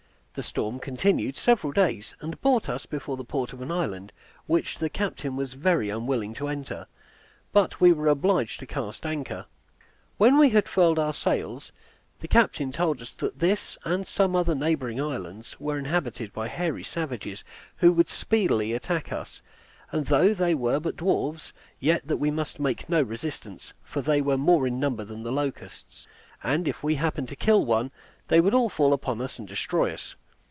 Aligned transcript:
The 0.33 0.43
storm 0.43 0.79
continued 0.79 1.35
several 1.35 1.73
days, 1.73 2.15
and 2.21 2.39
brought 2.41 2.69
us 2.69 2.85
before 2.85 3.17
the 3.17 3.25
port 3.25 3.51
of 3.51 3.59
an 3.61 3.69
island, 3.69 4.13
which 4.47 4.77
the 4.77 4.89
captain 4.89 5.35
was 5.35 5.51
very 5.51 5.89
unwilling 5.89 6.33
to 6.35 6.47
enter; 6.47 6.87
but 7.51 7.81
we 7.81 7.91
were 7.91 8.07
obliged 8.07 8.61
to 8.61 8.65
cast 8.65 9.05
anchor. 9.05 9.45
When 10.17 10.37
we 10.37 10.47
had 10.47 10.69
furled 10.69 10.97
our 10.97 11.11
sails, 11.11 11.73
the 12.21 12.29
captain 12.29 12.71
told 12.71 13.01
us 13.01 13.13
that 13.15 13.39
this 13.39 13.77
and 13.83 14.07
some 14.07 14.33
other 14.33 14.55
neighboring 14.55 15.01
islands 15.01 15.59
were 15.59 15.77
inhabited 15.77 16.31
by 16.31 16.47
hairy 16.47 16.85
savages, 16.85 17.43
who 17.75 17.91
would 17.91 18.07
speedily 18.07 18.71
attack 18.71 19.11
us; 19.11 19.41
and 19.91 20.05
though 20.05 20.33
they 20.33 20.55
were 20.55 20.79
but 20.79 20.95
dwarfs, 20.95 21.51
yet 21.77 22.07
that 22.07 22.17
we 22.17 22.31
must 22.31 22.57
make 22.57 22.87
no 22.87 23.01
resistance, 23.01 23.73
for 23.83 24.01
they 24.01 24.21
were 24.21 24.37
more 24.37 24.65
in 24.65 24.79
number 24.79 25.03
than 25.03 25.23
the 25.23 25.31
locusts; 25.31 26.07
and 26.41 26.69
if 26.69 26.81
we 26.81 26.95
happened 26.95 27.27
to 27.27 27.35
kill 27.35 27.65
one, 27.65 27.91
they 28.29 28.39
would 28.39 28.53
all 28.53 28.69
fall 28.69 28.93
upon 28.93 29.19
us 29.19 29.37
and 29.37 29.45
destroy 29.49 29.93
us. 29.93 30.15